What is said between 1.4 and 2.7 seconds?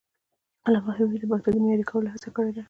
د معیاري کولو هڅه کړې ده.